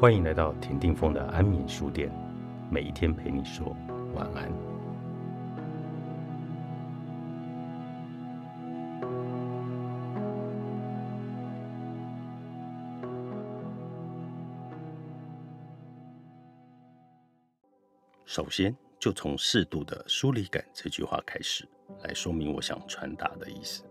[0.00, 2.10] 欢迎来到田定峰的安眠书店，
[2.70, 3.76] 每一天陪你说
[4.14, 4.50] 晚安。
[18.24, 21.68] 首先，就从适度的疏离感这句话开始，
[22.04, 23.84] 来说明我想传达的意思。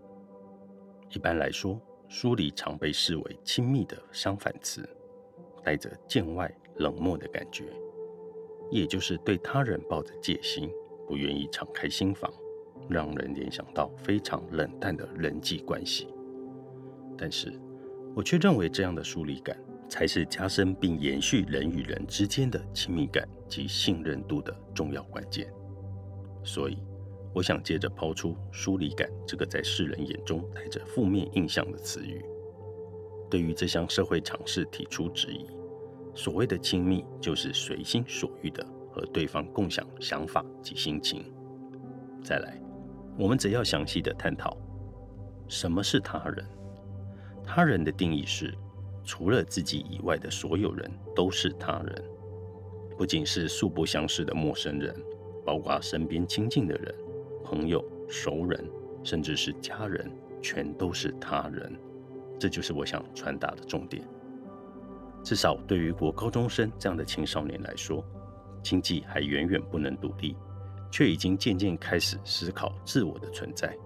[1.10, 4.84] 一般来说，疏离常被视为亲密的相反词。
[5.62, 7.64] 带着见外冷漠的感觉，
[8.70, 10.70] 也就是对他人抱着戒心，
[11.06, 12.32] 不愿意敞开心房，
[12.88, 16.08] 让人联想到非常冷淡的人际关系。
[17.16, 17.52] 但是，
[18.14, 19.56] 我却认为这样的疏离感
[19.88, 25.52] 才是加深并延续人与人之间的亲密感及信任度的重要关键。
[26.42, 26.78] 所以，
[27.34, 32.24] 我想接着抛出“疏离感”这个在世人眼中带着负面印象的词语。
[33.30, 35.46] 对于这项社会尝试提出质疑。
[36.14, 41.24] 所谓的亲密，就是随心所欲的和对方共享想法及心情。
[42.22, 42.60] 再来，
[43.18, 44.56] 我们则要详细的探讨
[45.48, 46.44] 什么是他人。
[47.42, 48.54] 他人的定义是，
[49.04, 52.04] 除了自己以外的所有人都是他人，
[52.96, 54.94] 不仅是素不相识的陌生人，
[55.44, 56.94] 包括身边亲近的人、
[57.42, 58.64] 朋友、熟人，
[59.02, 60.10] 甚至是家人，
[60.42, 61.74] 全都是他人。
[62.38, 64.02] 这就是我想传达的重点。
[65.22, 68.04] 至少对于国高中生这样的青少年来说，
[68.62, 70.36] 经济还远远不能独立，
[70.90, 73.76] 却已经渐渐开始思考自我的存在。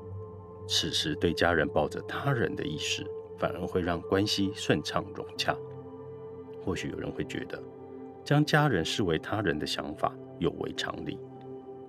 [0.69, 3.05] 此时对家人抱着他人的意识，
[3.39, 5.57] 反而会让关系顺畅融洽。
[6.65, 7.63] 或许有人会觉得，
[8.25, 11.19] 将家人视为他人的想法有违常理，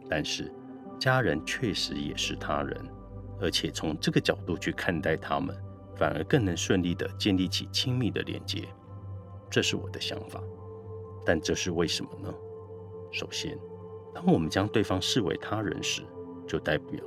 [0.09, 0.51] 但是
[0.99, 2.77] 家人确实也是他人，
[3.39, 5.55] 而且从这个角度去看待他们。
[5.97, 8.67] 反而更能顺利地建立起亲密的连接，
[9.49, 10.41] 这是我的想法。
[11.25, 12.33] 但这是为什么呢？
[13.11, 13.57] 首先，
[14.13, 16.01] 当我们将对方视为他人时，
[16.47, 16.99] 就代表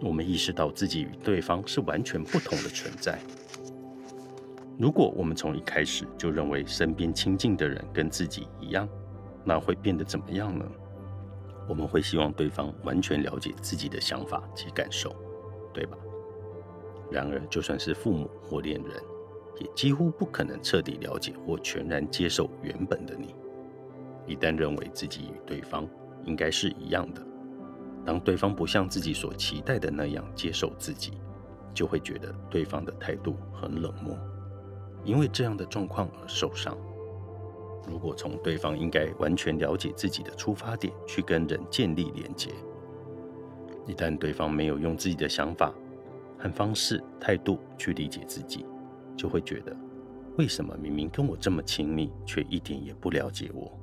[0.00, 3.18] 我们意识到自己与对方是完全不同的存在。
[4.78, 8.88] 如果我们从一开始就认为身边亲近的人跟自己一样，
[9.44, 10.64] 那会变得怎么样呢？
[11.68, 15.14] 我们会希望对方完全了解自己的想法及感受，
[15.74, 15.98] 对吧？
[17.10, 19.02] 然而，就算是父母或恋人，
[19.60, 23.34] 也几乎不可能彻底了解或全然接受原本的你。
[24.26, 25.88] 一旦认为自己与对方
[26.24, 27.22] 应该是一样的，
[28.04, 31.12] 当对方不像自己所期待的那样接受自己，
[31.72, 34.16] 就会觉得对方的态度很冷漠，
[35.04, 36.76] 因为这样的状况而受伤。
[37.88, 42.50] 如果从对方应该完全了解自己的出发点去跟人建立连结，
[43.86, 45.72] 一旦对方没有用自己的想法，
[46.36, 48.66] 和方式、态度去理解自己，
[49.18, 49.76] 就会觉得
[50.36, 53.76] 为什么明明跟我这么亲密，却一点也不了解我，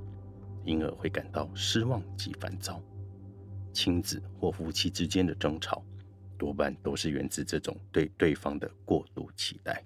[0.64, 2.82] 因而会感到失望及烦躁。
[3.74, 5.84] 亲子或夫妻之间的争吵，
[6.38, 9.84] 多半都是源自这种对对方的过度期待。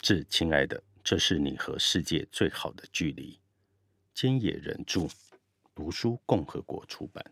[0.00, 3.38] 致亲爱的，这是你和世界最好的距离。
[4.16, 5.06] 菅野人著，
[5.74, 7.22] 读书共和国出版。